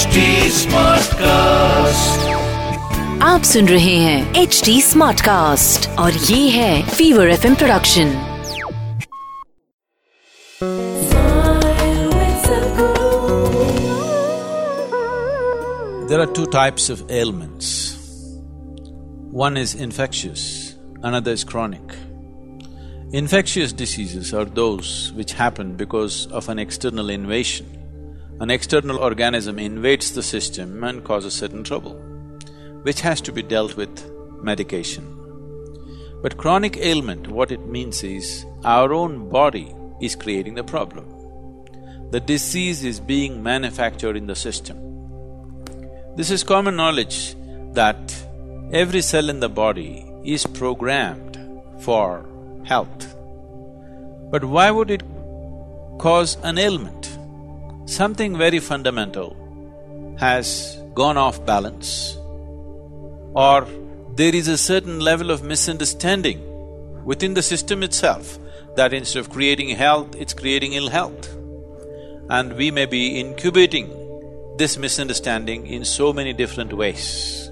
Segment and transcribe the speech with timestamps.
[0.00, 0.20] HD
[0.56, 2.22] Smartcast.
[3.22, 8.14] आप सुन रहे हैं एच डी स्मार्ट कास्ट और ये है fever F production
[16.08, 17.70] There are two types of ailments.
[19.46, 21.96] One is infectious, another is chronic.
[23.12, 27.79] Infectious diseases are those which happen because of an external invasion.
[28.41, 31.93] an external organism invades the system and causes certain trouble,
[32.81, 34.11] which has to be dealt with
[34.41, 35.05] medication.
[36.23, 41.05] But chronic ailment, what it means is, our own body is creating the problem.
[42.09, 44.75] The disease is being manufactured in the system.
[46.15, 47.35] This is common knowledge
[47.73, 48.15] that
[48.73, 51.37] every cell in the body is programmed
[51.81, 52.27] for
[52.63, 53.15] health.
[54.31, 55.03] But why would it
[55.99, 57.10] cause an ailment?
[57.85, 59.35] Something very fundamental
[60.19, 62.17] has gone off balance
[63.33, 63.67] or
[64.15, 66.41] there is a certain level of misunderstanding
[67.05, 68.37] within the system itself
[68.75, 71.33] that instead of creating health, it's creating ill health.
[72.29, 73.89] And we may be incubating
[74.57, 77.49] this misunderstanding in so many different ways.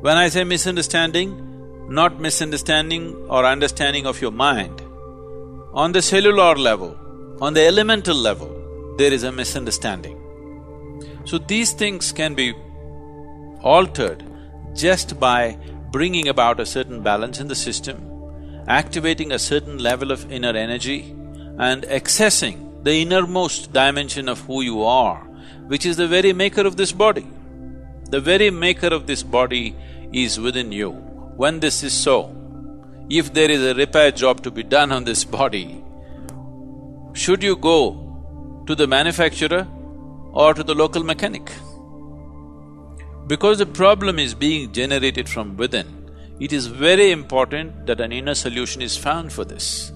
[0.00, 1.48] When I say misunderstanding,
[1.88, 4.80] not misunderstanding or understanding of your mind,
[5.72, 6.96] on the cellular level,
[7.40, 8.61] on the elemental level,
[8.98, 10.18] there is a misunderstanding.
[11.24, 12.54] So these things can be
[13.62, 14.24] altered
[14.74, 15.58] just by
[15.90, 21.10] bringing about a certain balance in the system, activating a certain level of inner energy
[21.58, 25.28] and accessing the innermost dimension of who you are
[25.66, 27.26] which is the very maker of this body.
[28.10, 29.74] The very maker of this body
[30.12, 30.90] is within you.
[31.36, 32.36] When this is so,
[33.08, 35.82] if there is a repair job to be done on this body,
[37.14, 38.01] should you go
[38.66, 39.66] to the manufacturer
[40.32, 41.50] or to the local mechanic?
[43.26, 46.10] Because the problem is being generated from within,
[46.40, 49.92] it is very important that an inner solution is found for this.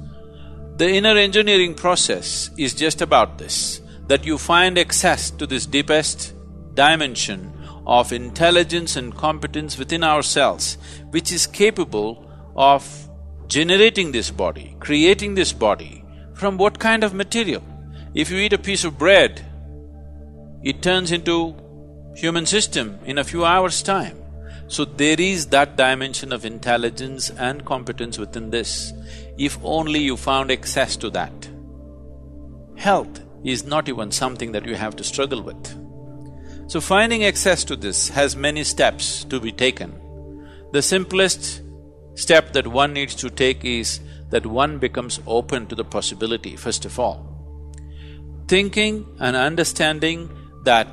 [0.77, 6.35] The inner engineering process is just about this that you find access to this deepest
[6.75, 7.53] dimension
[7.87, 10.79] of intelligence and competence within ourselves,
[11.11, 13.09] which is capable of
[13.49, 16.05] generating this body, creating this body
[16.35, 17.63] from what kind of material?
[18.17, 19.45] If you eat a piece of bread,
[20.63, 21.55] it turns into
[22.17, 24.17] human system in a few hours' time.
[24.69, 28.95] So there is that dimension of intelligence and competence within this,
[29.37, 31.51] if only you found access to that.
[32.77, 36.71] Health is not even something that you have to struggle with.
[36.71, 39.93] So finding access to this has many steps to be taken.
[40.73, 41.61] The simplest
[42.15, 44.01] step that one needs to take is
[44.31, 47.36] that one becomes open to the possibility, first of all.
[48.49, 50.31] Thinking and understanding
[50.63, 50.89] that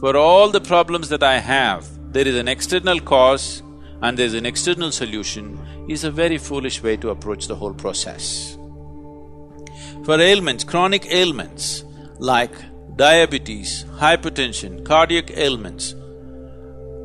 [0.00, 3.62] for all the problems that I have, there is an external cause
[4.00, 5.58] and there is an external solution
[5.88, 8.56] is a very foolish way to approach the whole process.
[10.04, 11.84] For ailments, chronic ailments,
[12.18, 12.54] like
[12.96, 15.94] diabetes, hypertension, cardiac ailments,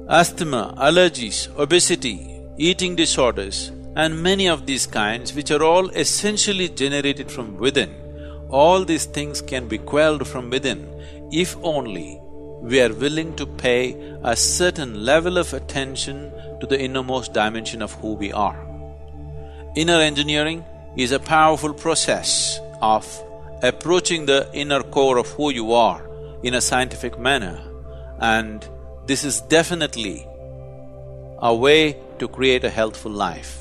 [0.08, 7.30] asthma, allergies, obesity, eating disorders, and many of these kinds which are all essentially generated
[7.32, 7.94] from within,
[8.52, 10.88] all these things can be quelled from within
[11.32, 12.20] if only
[12.62, 17.94] we are willing to pay a certain level of attention to the innermost dimension of
[17.94, 18.68] who we are.
[19.76, 20.64] Inner engineering
[20.96, 23.06] is a powerful process of
[23.64, 26.08] approaching the inner core of who you are
[26.44, 27.60] in a scientific manner
[28.20, 28.68] and
[29.08, 30.28] this is definitely
[31.40, 33.61] a way to create a healthful life.